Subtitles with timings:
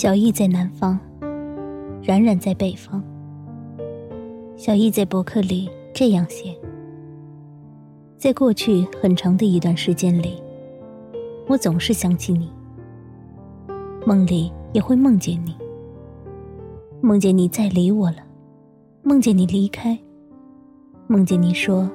[0.00, 0.96] 小易在南方，
[2.04, 3.02] 冉冉在北方。
[4.56, 6.56] 小易在博客里这样写：
[8.16, 10.40] 在过去很长的一段时间里，
[11.48, 12.48] 我总是想起你，
[14.06, 15.52] 梦里也会梦见你，
[17.00, 18.18] 梦见你再理我了，
[19.02, 19.98] 梦见你离开，
[21.08, 21.90] 梦见你说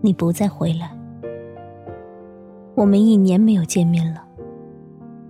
[0.00, 0.96] 你不再回来。
[2.76, 4.24] 我们一年没有见面了，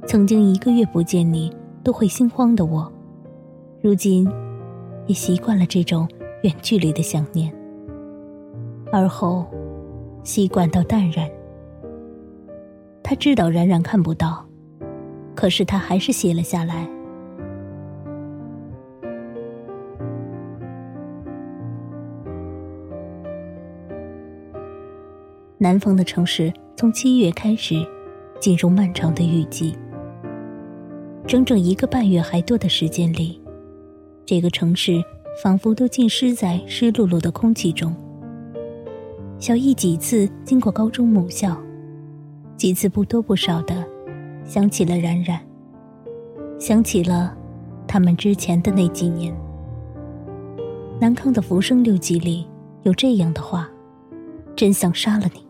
[0.06, 1.50] 曾经一个月不见你。
[1.84, 2.90] 都会心慌的我，
[3.82, 4.26] 如今
[5.06, 6.08] 也习惯了这种
[6.42, 7.54] 远距离的想念，
[8.90, 9.46] 而后
[10.22, 11.30] 习惯到淡然。
[13.02, 14.42] 他知道冉冉看不到，
[15.34, 16.88] 可是他还是写了下来。
[25.58, 27.74] 南方的城市从七月开始
[28.40, 29.76] 进入漫长的雨季。
[31.26, 33.40] 整整一个半月还多的时间里，
[34.26, 35.02] 这个城市
[35.42, 37.94] 仿佛都浸湿在湿漉漉的空气中。
[39.38, 41.56] 小易几次经过高中母校，
[42.58, 43.84] 几次不多不少的
[44.44, 45.40] 想起了冉冉，
[46.58, 47.34] 想起了
[47.86, 49.34] 他们之前的那几年。
[51.00, 52.46] 南康的《浮生六记》里
[52.82, 53.68] 有这样的话
[54.54, 55.44] ：“真想杀了你，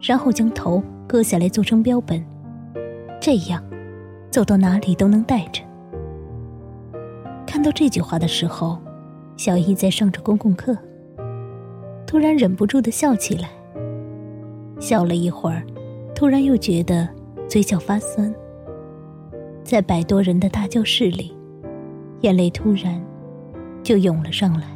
[0.00, 2.24] 然后将头割下来做成标本，
[3.20, 3.62] 这样。”
[4.32, 5.62] 走到哪里都能带着。
[7.46, 8.78] 看到这句话的时候，
[9.36, 10.74] 小易在上着公共课，
[12.06, 13.50] 突然忍不住的笑起来。
[14.80, 15.62] 笑了一会儿，
[16.14, 17.06] 突然又觉得
[17.46, 18.34] 嘴角发酸。
[19.62, 21.36] 在百多人的大教室里，
[22.22, 23.00] 眼泪突然
[23.82, 24.66] 就涌了上来。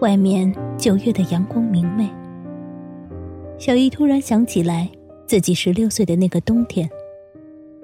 [0.00, 2.08] 外面九月的阳光明媚，
[3.58, 4.88] 小易突然想起来
[5.26, 6.88] 自己十六岁的那个冬天，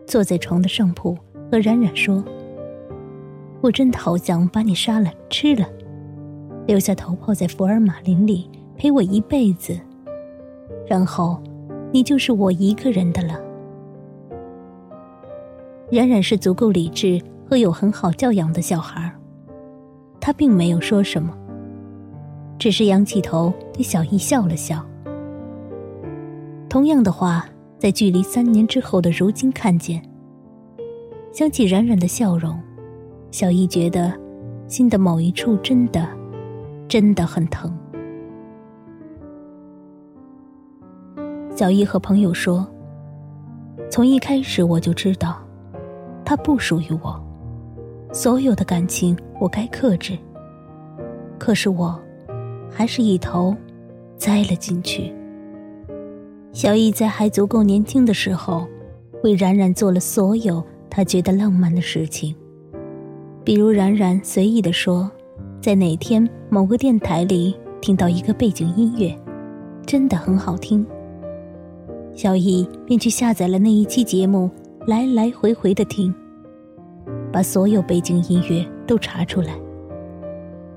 [0.06, 1.15] 坐在床的上铺
[1.53, 2.25] 和冉冉说
[3.60, 5.69] ：“我真的好想把你杀了吃了，
[6.66, 9.78] 留下头泡在福尔马林里陪我一辈子，
[10.87, 11.38] 然后
[11.93, 13.38] 你就是我一个人的了。”
[15.93, 19.12] 冉冉是足够理智和有很好教养的小孩，
[20.19, 21.37] 他并没有说什么。
[22.59, 24.84] 只是仰起头对小易笑了笑。
[26.69, 27.47] 同样的话，
[27.78, 30.03] 在距离三年之后的如今看见，
[31.33, 32.59] 想起冉冉的笑容，
[33.31, 34.12] 小易觉得
[34.67, 36.09] 心的某一处真的，
[36.89, 37.75] 真的很疼。
[41.55, 42.67] 小易和朋友说
[43.91, 45.38] ：“从一开始我就知道，
[46.25, 47.19] 他不属于我，
[48.12, 50.19] 所有的感情我该克制。
[51.38, 51.99] 可是我。”
[52.71, 53.54] 还是一头
[54.16, 55.12] 栽了进去。
[56.53, 58.66] 小易在还足够年轻的时候，
[59.22, 62.34] 为冉冉做了所有他觉得浪漫的事情，
[63.44, 65.10] 比如冉冉随意的说，
[65.60, 69.15] 在哪天某个电台里听到一个背景音乐，
[69.84, 70.87] 真的很好听。
[72.15, 74.50] 小易便去下载了那一期节目，
[74.87, 76.15] 来来回回的听，
[77.31, 79.53] 把所有背景音乐都查出来。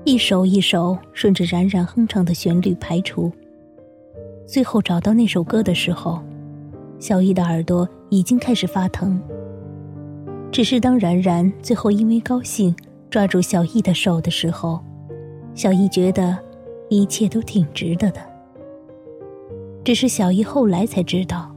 [0.04, 3.30] 一首一首顺着冉冉哼唱的旋律排除，
[4.46, 6.18] 最后找到那首歌的时候，
[6.98, 9.20] 小易的耳朵已经开始发疼。
[10.50, 12.74] 只是当冉冉最后因为高兴
[13.10, 14.80] 抓住小易的手的时候，
[15.54, 16.36] 小易觉得
[16.88, 18.20] 一切都挺值得的。
[19.84, 21.54] 只是小易后来才知道，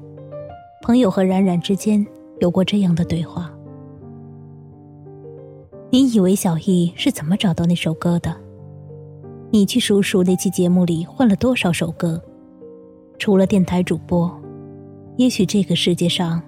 [0.81, 2.05] 朋友和冉冉之间
[2.41, 3.52] 有过这样的对话。
[5.93, 8.35] 你以为小易是怎么找到那首歌的？
[9.51, 12.19] 你去数数那期节目里换了多少首歌，
[13.19, 14.35] 除了电台主播，
[15.17, 16.41] 也许这个世界上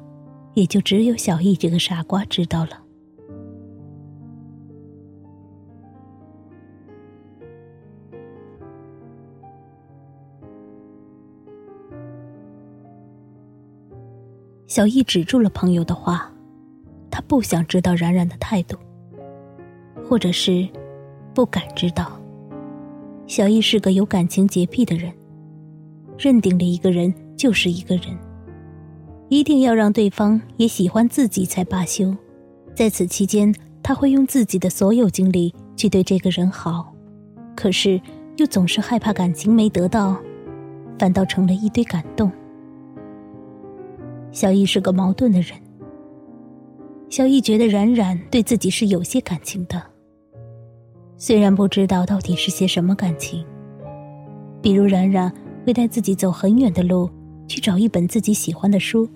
[0.56, 2.82] 也就只有小易这个傻瓜知道了。
[14.66, 16.34] 小易止住了朋友的话，
[17.12, 18.76] 他不想知道冉冉的态度。
[20.08, 20.68] 或者是
[21.34, 22.20] 不敢知道，
[23.28, 25.12] 小易是个有感情洁癖的人，
[26.18, 28.16] 认定了一个人就是一个人，
[29.30, 32.16] 一定要让对方也喜欢自己才罢休。
[32.76, 36.94] 在此期间，他会用自己的所有精力去对这个人好，
[37.56, 38.00] 可是
[38.38, 40.16] 又总是害怕感情没得到，
[41.00, 42.32] 反倒成了一堆感动。
[44.32, 45.58] 小易是个矛盾的人，
[47.10, 49.82] 小易觉得冉冉对自己是有些感情的。
[51.18, 53.46] 虽然不知道到底是些什么感情，
[54.62, 55.32] 比如然然
[55.66, 57.10] 会带自己走很远的路
[57.48, 59.08] 去找一本自己喜欢的书，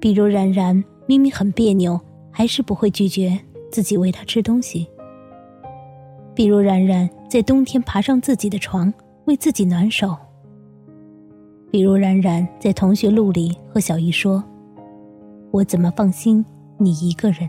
[0.00, 2.00] 比如然然明明很别扭，
[2.30, 3.38] 还是不会拒绝
[3.70, 4.86] 自己喂他吃东西。
[6.34, 8.92] 比如然然在冬天爬上自己的床
[9.26, 10.16] 为自己暖手。
[11.70, 14.42] 比如然然在同学录里和小姨说
[15.52, 16.44] ：“我怎么放心
[16.76, 17.48] 你一个人？”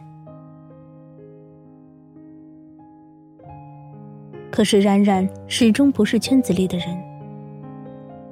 [4.55, 6.87] 可是冉冉始终不是圈子里的人。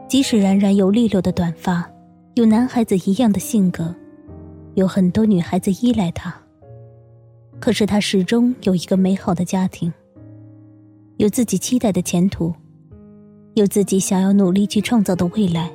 [0.08, 1.86] 即使冉冉有利落的短发，
[2.36, 3.94] 有男孩子一样的性格，
[4.76, 6.34] 有很多女孩子依赖他，
[7.60, 9.92] 可是他始终有一个美好的家庭。
[11.18, 12.54] 有自己期待的前途，
[13.56, 15.70] 有自己想要努力去创造的未来。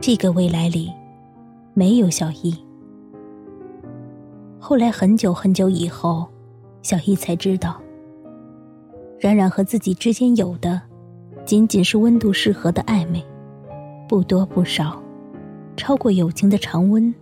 [0.00, 0.90] 这个未来里，
[1.74, 2.56] 没有小易。
[4.58, 6.26] 后来很久很久以后，
[6.80, 7.78] 小易才知道，
[9.22, 10.82] 冉冉和自己之间有的，
[11.44, 13.24] 仅仅是温度适合的暧昧，
[14.08, 15.00] 不多不少，
[15.76, 17.14] 超过友情的常温，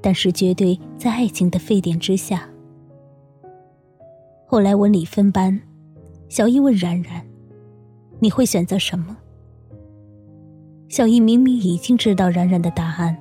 [0.00, 2.48] 但是绝对在爱情的沸点之下。
[4.46, 5.60] 后来文理分班。
[6.30, 7.22] 小易问冉冉
[8.18, 9.14] ：“你会选择什么？”
[10.88, 13.14] 小易明明已经知道冉冉的答案，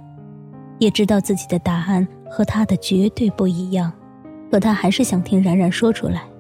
[0.79, 3.91] 也知道自己的答案和他的绝对不一样，
[4.49, 6.31] 可他还是想听冉冉说出来。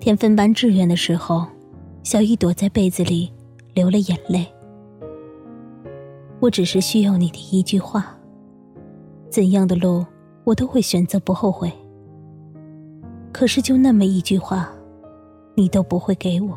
[0.00, 1.46] 填分班志愿的时候，
[2.02, 3.32] 小易躲在被子里
[3.74, 4.46] 流了眼泪。
[6.40, 8.16] 我只是需要你的一句话：
[9.30, 10.04] 怎样的路
[10.44, 11.72] 我都会选择，不后悔。
[13.32, 14.70] 可是就那么一句话。
[15.58, 16.54] 你都不会给我。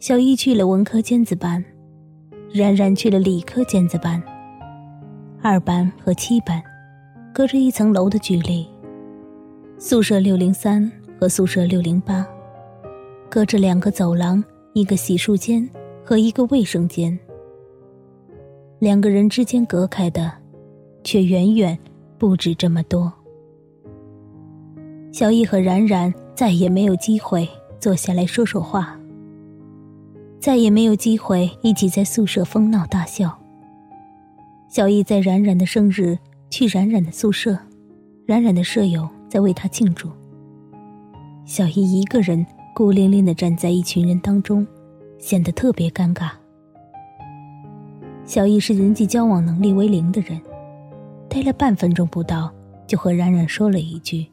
[0.00, 1.64] 小易去了文科尖子班，
[2.52, 4.20] 冉冉去了理科尖子班。
[5.40, 6.60] 二班和七班，
[7.32, 8.66] 隔着一层楼的距离；
[9.82, 12.26] 宿舍六零三和宿舍六零八，
[13.30, 14.44] 隔着两个走廊，
[14.74, 15.66] 一个洗漱间
[16.04, 17.18] 和一个卫生间。
[18.78, 20.30] 两个人之间隔开的，
[21.02, 21.76] 却远远
[22.18, 23.10] 不止这么多。
[25.12, 27.48] 小易和冉冉再也没有机会
[27.80, 29.00] 坐下来说说话，
[30.38, 33.34] 再也没有机会一起在宿舍疯闹大笑。
[34.68, 36.18] 小易在冉冉的生日
[36.50, 37.58] 去冉冉的宿舍，
[38.26, 40.10] 冉冉的舍友在为他庆祝。
[41.46, 42.44] 小易一个人
[42.74, 44.66] 孤零零的站在一群人当中，
[45.18, 46.32] 显得特别尴尬。
[48.24, 50.40] 小易是人际交往能力为零的人，
[51.28, 52.52] 待了半分钟不到，
[52.86, 54.26] 就和冉冉说了一句。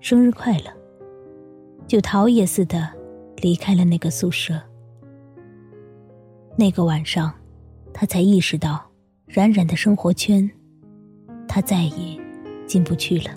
[0.00, 0.72] 生日快乐！
[1.86, 2.88] 就逃也似的
[3.42, 4.58] 离开了那个宿舍。
[6.56, 7.32] 那个晚上，
[7.92, 8.82] 他才意识到，
[9.26, 10.50] 冉冉的生活圈，
[11.46, 12.18] 他再也
[12.66, 13.30] 进不去了。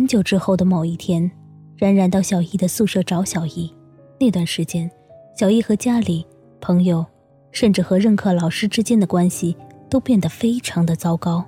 [0.00, 1.30] 很久之后的某一天，
[1.76, 3.70] 冉冉到小易的宿舍找小易。
[4.18, 4.90] 那段时间，
[5.36, 6.26] 小易和家里、
[6.58, 7.04] 朋友，
[7.52, 9.54] 甚至和任课老师之间的关系
[9.90, 11.44] 都变得非常的糟糕。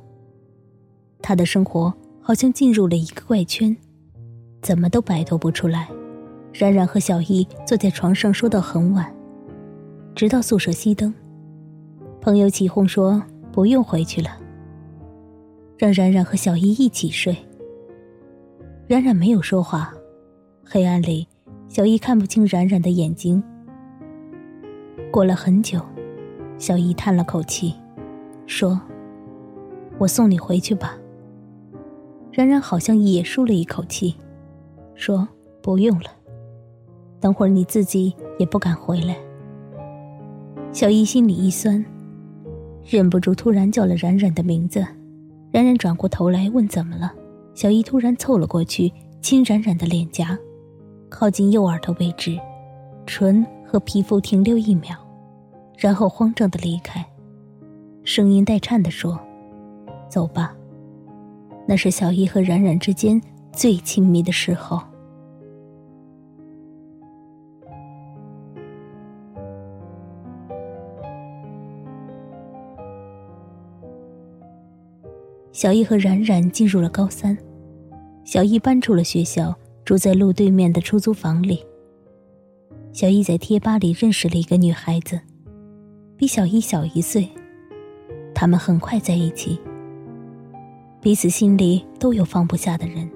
[1.22, 1.90] 他的生活
[2.20, 3.74] 好像进入了一个怪圈，
[4.60, 5.88] 怎么都摆脱不出来。
[6.52, 9.10] 冉冉和小易坐在床上说到很晚，
[10.14, 11.14] 直到宿舍熄灯。
[12.20, 14.28] 朋友起哄说不用回去了，
[15.78, 17.34] 让冉冉和小易一起睡。
[18.92, 19.90] 冉冉没有说话，
[20.62, 21.26] 黑暗里，
[21.66, 23.42] 小易看不清冉冉的眼睛。
[25.10, 25.80] 过了很久，
[26.58, 27.74] 小易叹了口气，
[28.46, 28.78] 说
[29.96, 30.94] ：“我送你回去吧。”
[32.32, 34.14] 冉冉好像也舒了一口气，
[34.94, 35.26] 说
[35.62, 36.10] ：“不用了，
[37.18, 39.16] 等会儿你自己也不敢回来。”
[40.70, 41.82] 小易心里一酸，
[42.84, 44.86] 忍不住突然叫了冉冉的名字。
[45.50, 47.10] 冉冉转过头来问：“怎么了？”
[47.54, 50.38] 小伊突然凑了过去，亲冉冉的脸颊，
[51.08, 52.38] 靠近右耳的位置，
[53.06, 54.96] 唇和皮肤停留一秒，
[55.76, 57.04] 然后慌张的离开，
[58.04, 59.18] 声音带颤的说
[60.08, 60.54] ：“走吧。”
[61.68, 63.20] 那是小伊和冉冉之间
[63.52, 64.80] 最亲密的时候。
[75.52, 77.36] 小易和冉冉进入了高三，
[78.24, 79.54] 小易搬出了学校，
[79.84, 81.62] 住在路对面的出租房里。
[82.90, 85.20] 小易在贴吧里认识了一个女孩子，
[86.16, 87.28] 比小易小一岁，
[88.34, 89.58] 他们很快在一起。
[91.02, 93.10] 彼此心里都有放不下的人，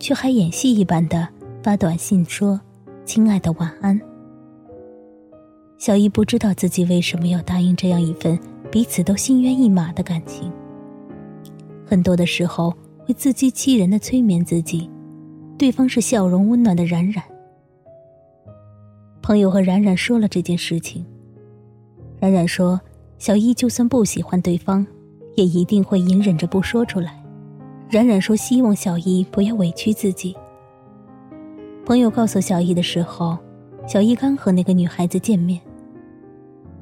[0.00, 1.28] 却还演戏一般的
[1.62, 2.60] 发短信说
[3.04, 4.00] ：“亲爱的，晚安。”
[5.78, 8.38] 小易不知道自己为什么要答应这样一份
[8.70, 10.50] 彼此都心猿意马的感情。
[11.92, 12.72] 很多的时候
[13.04, 14.88] 会自欺欺人的催眠自己，
[15.58, 17.22] 对方是笑容温暖的冉冉。
[19.20, 21.04] 朋友和冉冉说了这件事情，
[22.18, 22.80] 冉冉说
[23.20, 24.86] ：“小易就算不喜欢对方。”
[25.36, 27.22] 也一定会隐忍着不说出来。
[27.90, 30.34] 冉冉说：“希望小易不要委屈自己。”
[31.84, 33.36] 朋友告诉小易的时候，
[33.86, 35.60] 小易刚和那个女孩子见面。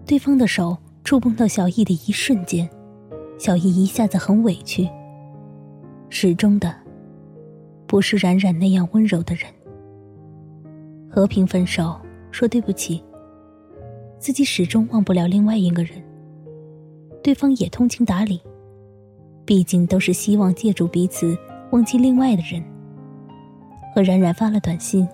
[0.06, 2.70] 对方的手触碰到小易的一瞬间，
[3.38, 4.88] 小易一下子很委屈。
[6.12, 6.74] 始终的，
[7.86, 9.44] 不是冉冉那样温柔的人。
[11.08, 11.96] 和平分手，
[12.32, 13.02] 说对不起。
[14.18, 16.02] 自己始终忘不了另外一个人。
[17.22, 18.40] 对方也通情达理，
[19.46, 21.38] 毕竟都是希望借助彼此
[21.70, 22.62] 忘记另外的人。
[23.94, 25.08] 和冉冉发了短信，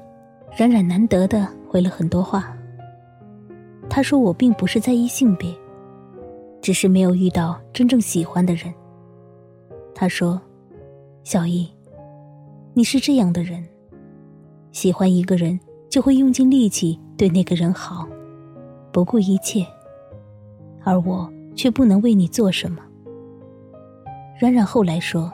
[0.57, 2.57] 冉冉难得的回了很多话。
[3.89, 5.55] 他说：“我并不是在意性别，
[6.61, 8.73] 只是没有遇到真正喜欢的人。”
[9.95, 10.41] 他说
[11.27, 11.69] ：“小易，
[12.73, 13.61] 你是这样的人，
[14.71, 15.59] 喜欢一个人
[15.91, 18.07] 就会用尽力气对那个人好，
[18.93, 19.67] 不顾一切，
[20.85, 22.83] 而我。”却不能为你做什么。
[24.39, 25.33] 冉冉后来说：“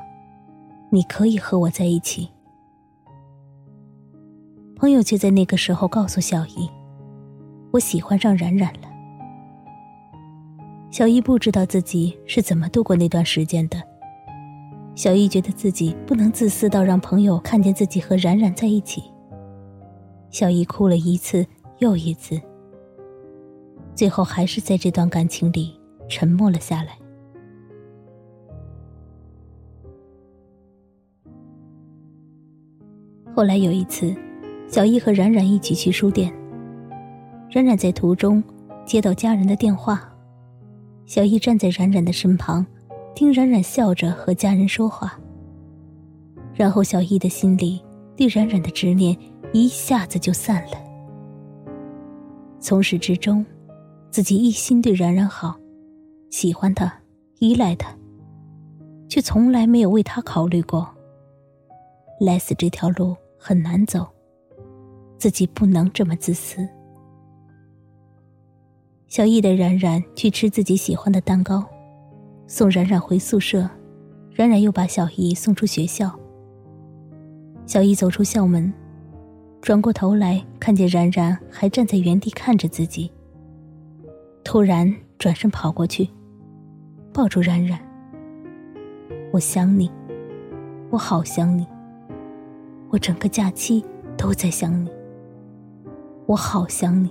[0.88, 2.28] 你可以和我在一起。”
[4.76, 6.70] 朋友却在那个时候告诉小易
[7.72, 8.88] ：“我喜欢上冉冉了。”
[10.92, 13.82] 小易不知道自己是怎么度过那段时间的。
[14.94, 19.02] 小姨觉得自己不能自私到让朋友看见自己和冉冉在一起。
[20.30, 21.46] 小姨哭了一次
[21.78, 22.40] 又一次，
[23.94, 25.78] 最后还是在这段感情里。
[26.08, 26.98] 沉默了下来。
[33.34, 34.14] 后来有一次，
[34.68, 36.30] 小易和冉冉一起去书店。
[37.48, 38.44] 冉冉在途中
[38.84, 40.06] 接到家人的电话，
[41.06, 42.66] 小易站在冉冉的身旁，
[43.14, 45.18] 听冉冉笑着和家人说话。
[46.54, 47.82] 然后小易的心里
[48.16, 49.16] 对冉冉的执念
[49.52, 50.72] 一下子就散了。
[52.60, 53.44] 从始至终，
[54.10, 55.56] 自己一心对冉冉好。
[56.30, 56.90] 喜欢他，
[57.40, 57.94] 依赖他，
[59.08, 60.88] 却从来没有为他考虑过。
[62.20, 64.06] 来死这条路很难走，
[65.18, 66.66] 自己不能这么自私。
[69.08, 71.62] 小易带冉冉去吃自己喜欢的蛋糕，
[72.46, 73.68] 送冉冉回宿舍，
[74.34, 76.10] 冉冉又把小易送出学校。
[77.66, 78.72] 小易走出校门，
[79.60, 83.10] 转过头来看见冉冉还站在原地看着自己，
[84.44, 86.08] 突然转身跑过去。
[87.14, 87.78] 抱住冉冉，
[89.32, 89.90] 我想你，
[90.90, 91.66] 我好想你，
[92.88, 93.84] 我整个假期
[94.16, 94.90] 都在想你，
[96.26, 97.10] 我好想你，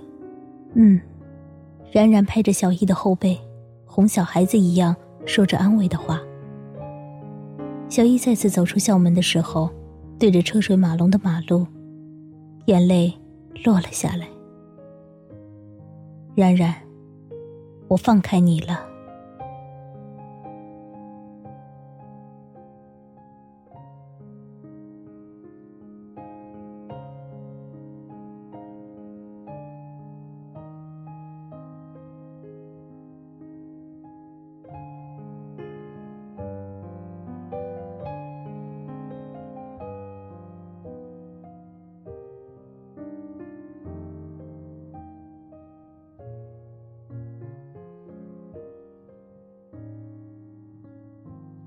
[0.74, 1.00] 嗯。
[1.92, 3.38] 冉冉拍着小易的后背，
[3.84, 6.20] 哄小孩子一样说着安慰的话。
[7.88, 9.70] 小易再次走出校门的时候，
[10.18, 11.66] 对着车水马龙的马路，
[12.66, 13.12] 眼泪
[13.64, 14.26] 落了下来。
[16.34, 16.74] 冉冉，
[17.88, 18.91] 我放开你了。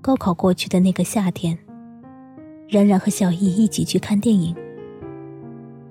[0.06, 1.58] 高考过去的那个夏天，
[2.68, 4.54] 冉冉和小易一起去看电影。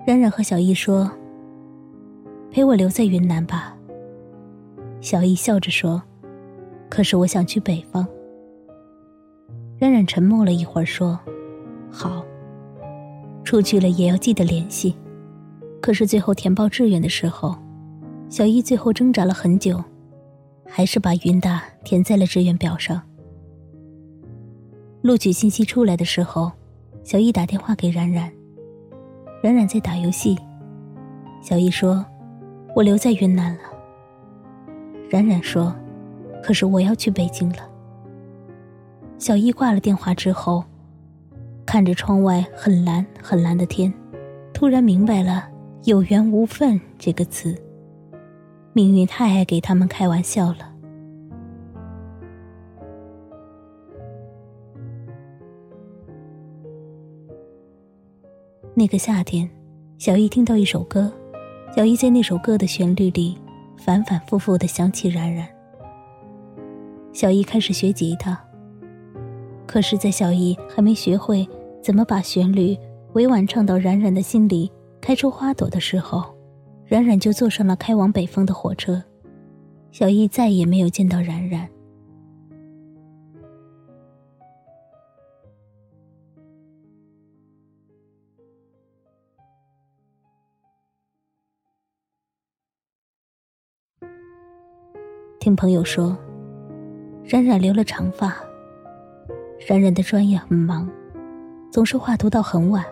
[0.06, 1.10] 冉冉和小易说
[2.50, 3.76] ：“陪我留在云南吧。”
[5.02, 6.02] 小易笑着说
[6.88, 8.08] ：“可是我想去北方。”
[9.78, 11.20] 冉冉沉默了一会儿说
[11.92, 12.24] ：“好，
[13.44, 14.96] 出去了也要记得联系。”
[15.82, 17.54] 可是最后填报志愿的时候，
[18.30, 19.84] 小易最后挣扎了很久，
[20.66, 23.02] 还是把云大填在了志愿表上。
[25.06, 26.50] 录取信息出来的时候，
[27.04, 28.28] 小易打电话给冉冉。
[29.40, 30.36] 冉冉在打游戏，
[31.40, 32.04] 小易说
[32.74, 33.60] ：“我留在云南了。”
[35.08, 35.72] 冉冉说
[36.42, 37.58] ：“可是我要去北京了。”
[39.16, 40.64] 小易挂了电话之后，
[41.64, 43.94] 看着窗外很蓝很蓝的天，
[44.52, 45.48] 突然明白了
[45.86, 47.56] “有缘无分”这个词。
[48.72, 50.65] 命运太爱给他们开玩笑了。
[58.78, 59.48] 那个夏天，
[59.96, 61.10] 小易听到一首歌，
[61.74, 63.34] 小易在那首歌的旋律里
[63.78, 65.48] 反反复复的想起冉冉。
[67.10, 68.38] 小易开始学吉他，
[69.66, 71.48] 可是，在小易还没学会
[71.82, 72.76] 怎么把旋律
[73.14, 76.22] 委婉唱到冉冉的心里，开出花朵的时候，
[76.84, 79.02] 冉冉就坐上了开往北方的火车，
[79.90, 81.66] 小易再也没有见到冉冉。
[95.46, 96.18] 听朋友说，
[97.24, 98.34] 冉冉留了长发。
[99.68, 100.90] 冉冉的专业很忙，
[101.70, 102.84] 总是画图到很晚。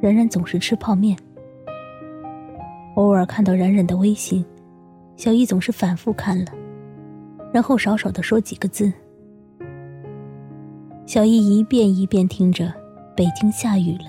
[0.00, 1.14] 冉冉总是吃泡面。
[2.94, 4.42] 偶尔看到冉冉的微信，
[5.16, 6.50] 小易总是反复看了，
[7.52, 8.90] 然后少少的说几个字。
[11.04, 12.72] 小易一遍一遍听着
[13.14, 14.06] “北京下雨了”，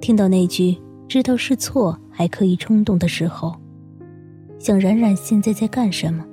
[0.00, 3.52] 听到那句“知道是错还可以冲动”的时候。
[4.64, 6.24] 想冉冉现在在干什么？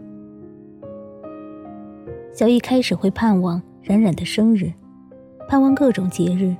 [2.33, 4.71] 小易开始会盼望冉冉的生日，
[5.49, 6.55] 盼望各种节日，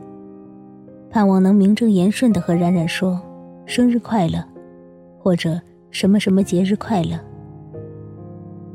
[1.10, 3.22] 盼望能名正言顺的和冉冉说
[3.66, 4.44] “生日快乐”，
[5.18, 5.62] 或者
[5.92, 7.18] “什么什么节日快乐”。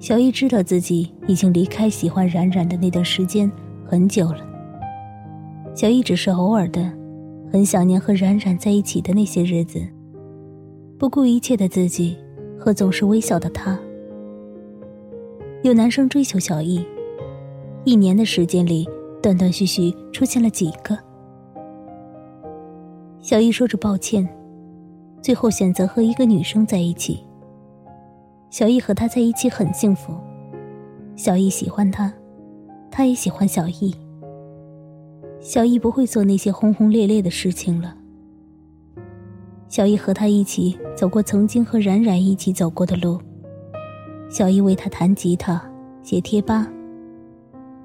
[0.00, 3.52] 小易知道自己已经离开喜欢冉冉的那段时间
[3.84, 4.38] 很久了。
[5.74, 6.90] 小易只是偶尔的，
[7.52, 9.86] 很想念和冉冉在一起的那些日子，
[10.98, 12.16] 不顾一切的自己。
[12.58, 13.78] 和总是微笑的他，
[15.62, 16.84] 有男生追求小易，
[17.84, 18.88] 一年的时间里，
[19.22, 20.98] 断断续续出现了几个。
[23.20, 24.28] 小易说着抱歉，
[25.20, 27.22] 最后选择和一个女生在一起。
[28.50, 30.14] 小易和他在一起很幸福，
[31.16, 32.12] 小易喜欢他，
[32.90, 33.94] 他也喜欢小易。
[35.40, 37.95] 小易不会做那些轰轰烈烈的事情了。
[39.68, 43.20] 小易和他一起走过曾经和冉冉一起走过的路。
[44.28, 45.62] 小易为他弹吉他、
[46.02, 46.68] 写贴吧。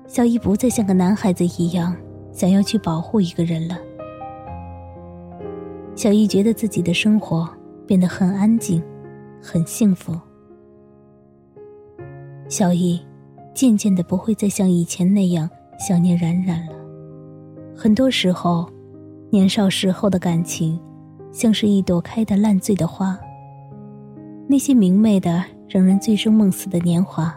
[0.07, 1.95] 小易不再像个男孩子一样
[2.31, 3.77] 想要去保护一个人了。
[5.95, 7.47] 小易觉得自己的生活
[7.85, 8.81] 变得很安静，
[9.41, 10.19] 很幸福。
[12.47, 12.99] 小易
[13.53, 16.73] 渐渐的不会再像以前那样想念冉冉了。
[17.75, 18.69] 很多时候，
[19.29, 20.79] 年少时候的感情。
[21.31, 23.17] 像是一朵开得烂醉的花。
[24.47, 27.33] 那些明媚的、让人醉生梦死的年华，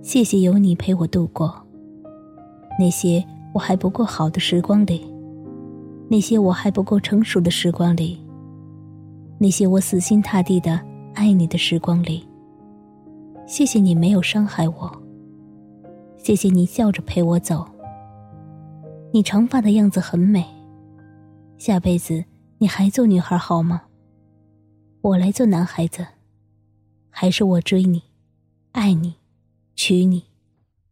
[0.00, 1.54] 谢谢有你陪我度过。
[2.78, 3.22] 那些
[3.52, 5.02] 我还不够好的时光里，
[6.08, 8.18] 那些我还不够成熟的时光里，
[9.38, 10.80] 那些我死心塌地的
[11.14, 12.26] 爱你的时光里，
[13.46, 15.02] 谢谢你没有伤害我。
[16.16, 17.66] 谢谢你笑着陪我走。
[19.12, 20.44] 你长发的样子很美。
[21.58, 22.24] 下辈子。
[22.58, 23.82] 你还做女孩好吗？
[25.02, 26.06] 我来做男孩子，
[27.10, 28.04] 还是我追你，
[28.72, 29.16] 爱你，
[29.74, 30.24] 娶你，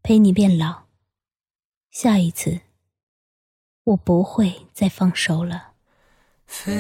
[0.02, 0.82] 陪你变老。
[1.90, 2.60] 下一次，
[3.84, 5.72] 我不会再放手了。
[6.46, 6.70] 飞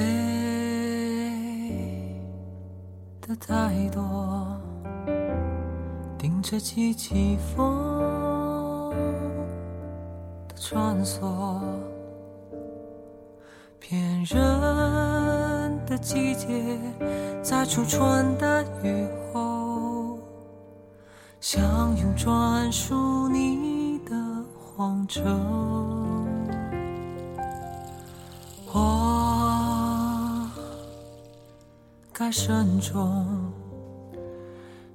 [3.22, 4.60] 的太多，
[6.18, 8.90] 顶着机器风
[10.46, 11.93] 的穿梭。
[13.86, 14.38] 骗人
[15.84, 16.48] 的季节，
[17.42, 20.18] 在初春的雨后，
[21.38, 24.16] 相拥专属你的
[24.54, 25.20] 荒丘。
[28.72, 30.50] 我
[32.10, 33.52] 该慎重，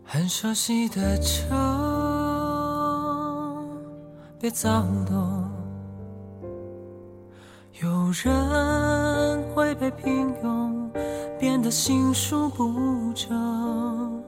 [0.04, 1.56] 很熟悉的车，
[4.40, 5.39] 别躁动。
[8.10, 10.90] 有人会被平庸
[11.40, 14.24] 变得心术不正，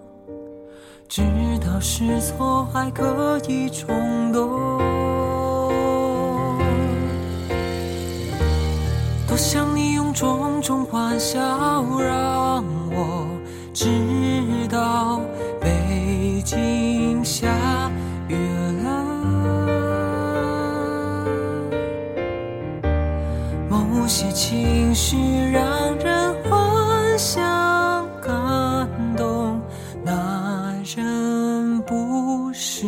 [1.09, 1.23] 知
[1.65, 4.77] 道是错还可以冲动。
[9.27, 11.39] 多想你用种种欢笑
[11.99, 13.25] 让我
[13.73, 13.87] 知
[24.21, 25.17] 些情绪
[25.51, 27.41] 让人幻想
[28.21, 29.59] 感动，
[30.03, 32.85] 那人不是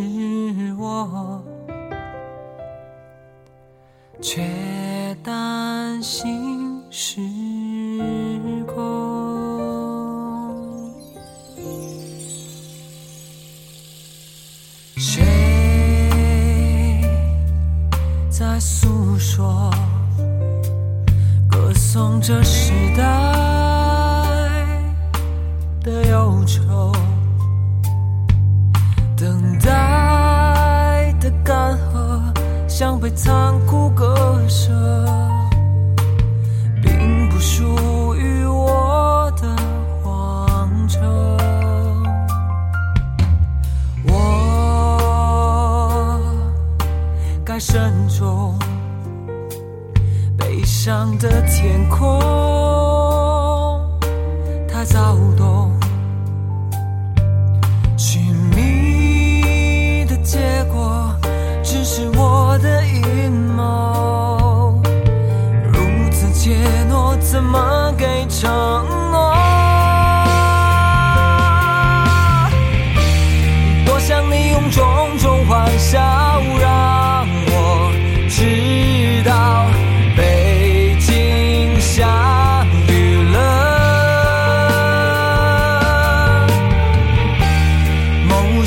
[0.77, 1.43] 我，
[4.21, 7.19] 却担心是
[47.53, 48.57] 太沉重，
[50.35, 52.19] 悲伤的天空
[54.67, 55.71] 太躁动，
[57.95, 60.39] 寻觅的结
[60.73, 61.15] 果
[61.61, 64.81] 只是我的阴谋。
[65.71, 66.57] 如此怯
[66.89, 67.72] 懦，怎么？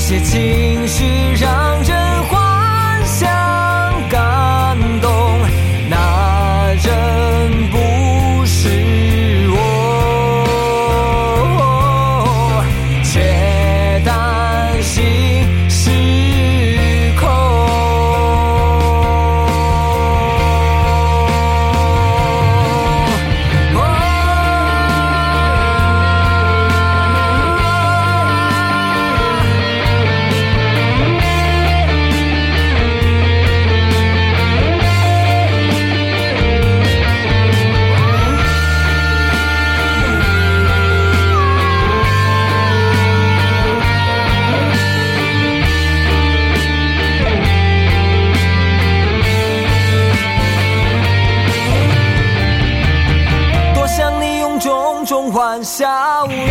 [0.06, 1.35] 些情绪。
[55.66, 56.45] 下午